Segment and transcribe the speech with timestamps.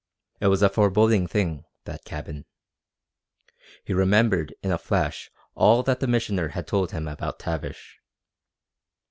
[0.39, 2.45] It was a foreboding thing, that cabin.
[3.83, 7.99] He remembered in a flash all that the Missioner had told him about Tavish.